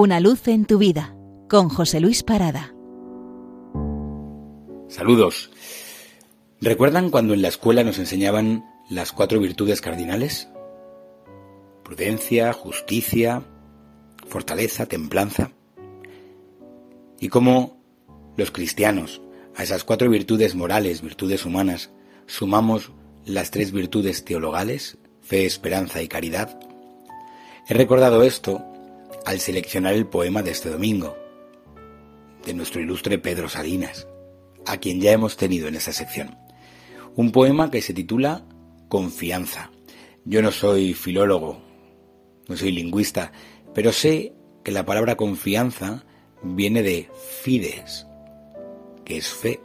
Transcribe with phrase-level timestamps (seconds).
[0.00, 1.16] Una luz en tu vida
[1.48, 2.72] con José Luis Parada.
[4.86, 5.50] Saludos.
[6.60, 10.48] ¿Recuerdan cuando en la escuela nos enseñaban las cuatro virtudes cardinales?
[11.82, 13.42] Prudencia, justicia,
[14.28, 15.50] fortaleza, templanza.
[17.18, 17.82] Y cómo
[18.36, 19.20] los cristianos
[19.56, 21.90] a esas cuatro virtudes morales, virtudes humanas,
[22.26, 22.92] sumamos
[23.24, 26.56] las tres virtudes teologales, fe, esperanza y caridad.
[27.66, 28.64] He recordado esto
[29.28, 31.14] al seleccionar el poema de este domingo,
[32.46, 34.08] de nuestro ilustre Pedro Salinas,
[34.64, 36.38] a quien ya hemos tenido en esa sección.
[37.14, 38.46] Un poema que se titula
[38.88, 39.70] Confianza.
[40.24, 41.60] Yo no soy filólogo,
[42.48, 43.30] no soy lingüista,
[43.74, 44.32] pero sé
[44.64, 46.06] que la palabra confianza
[46.42, 47.10] viene de
[47.42, 48.06] fides,
[49.04, 49.60] que es fe,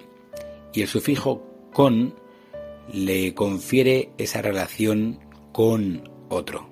[0.74, 2.16] y el sufijo con
[2.92, 5.22] le confiere esa relación
[5.54, 6.70] con otro,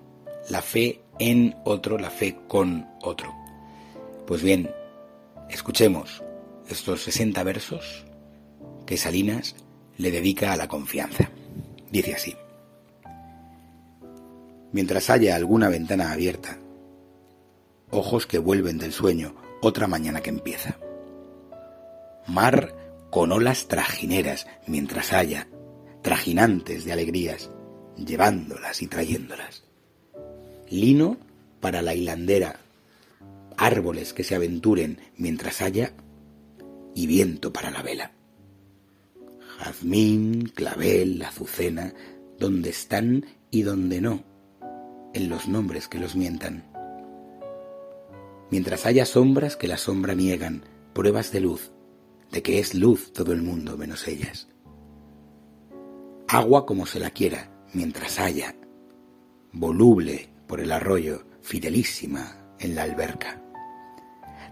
[0.50, 3.34] la fe en otro, la fe con otro.
[4.28, 4.72] Pues bien,
[5.50, 6.24] escuchemos
[6.70, 8.06] estos 60 versos
[8.86, 9.56] que Salinas
[9.98, 11.30] le dedica a la confianza.
[11.92, 12.36] Dice así.
[14.72, 16.58] Mientras haya alguna ventana abierta,
[17.90, 20.78] ojos que vuelven del sueño, otra mañana que empieza.
[22.28, 22.74] Mar
[23.10, 25.48] con olas trajineras, mientras haya,
[26.02, 27.52] trajinantes de alegrías,
[27.98, 29.66] llevándolas y trayéndolas.
[30.72, 31.18] Lino
[31.60, 32.56] para la hilandera,
[33.58, 35.94] árboles que se aventuren mientras haya,
[36.96, 38.14] y viento para la vela.
[39.60, 41.94] Jazmín, clavel, azucena,
[42.40, 44.24] donde están y donde no,
[45.14, 46.64] en los nombres que los mientan.
[48.50, 51.72] Mientras haya sombras que la sombra niegan, pruebas de luz,
[52.32, 54.48] de que es luz todo el mundo menos ellas.
[56.30, 58.56] Agua como se la quiera, mientras haya,
[59.52, 63.42] voluble por el arroyo, fidelísima en la alberca.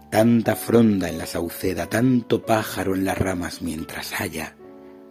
[0.10, 4.56] Tanta fronda en la sauceda, tanto pájaro en las ramas mientras haya,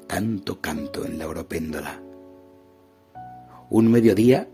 [0.07, 2.01] tanto canto en la oropéndola.
[3.69, 4.49] Un mediodía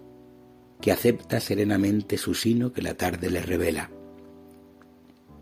[0.81, 3.93] que acepta serenamente su sino que la tarde le revela.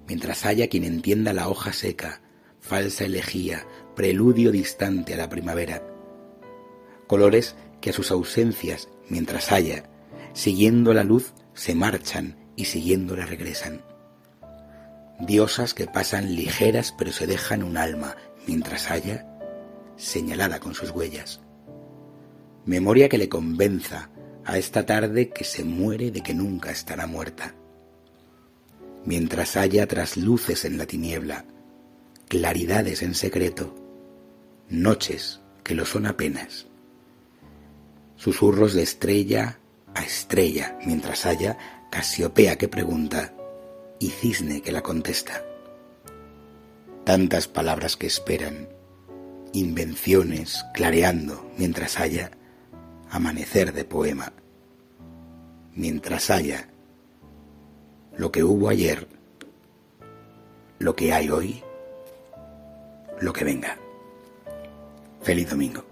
[0.06, 2.20] Mientras haya quien entienda la hoja seca,
[2.60, 3.66] falsa elegía,
[3.96, 5.82] preludio distante a la primavera.
[7.06, 9.88] Colores que a sus ausencias, mientras haya,
[10.32, 13.82] siguiendo la luz, se marchan y siguiéndola regresan.
[15.20, 18.16] Diosas que pasan ligeras pero se dejan un alma,
[18.46, 19.26] mientras haya,
[19.96, 21.40] señalada con sus huellas.
[22.64, 24.10] Memoria que le convenza
[24.44, 27.54] a esta tarde que se muere de que nunca estará muerta.
[29.04, 31.44] Mientras haya trasluces en la tiniebla,
[32.28, 33.74] claridades en secreto,
[34.68, 36.66] noches que lo son apenas,
[38.16, 39.58] susurros de estrella
[39.94, 41.58] a estrella, mientras haya
[41.90, 43.34] Casiopea que pregunta
[43.98, 45.44] y cisne que la contesta.
[47.04, 48.68] Tantas palabras que esperan,
[49.52, 52.30] invenciones clareando mientras haya
[53.10, 54.32] amanecer de poema,
[55.74, 56.68] mientras haya
[58.16, 59.06] lo que hubo ayer,
[60.78, 61.62] lo que hay hoy,
[63.20, 63.78] lo que venga.
[65.22, 65.91] Feliz domingo.